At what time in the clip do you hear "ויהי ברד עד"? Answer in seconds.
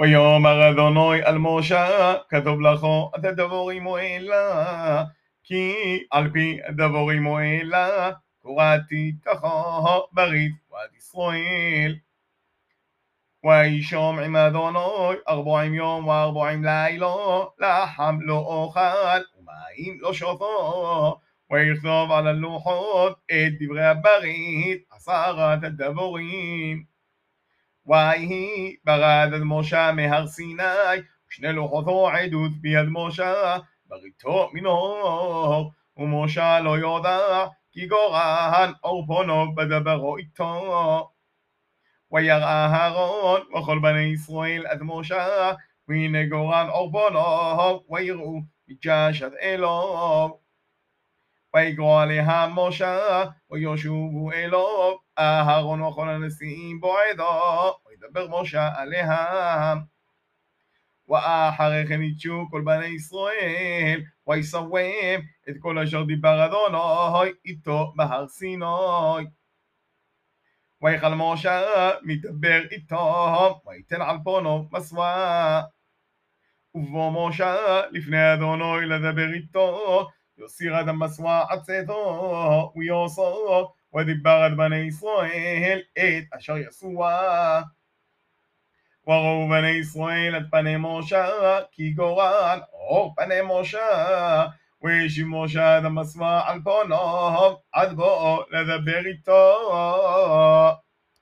27.85-29.41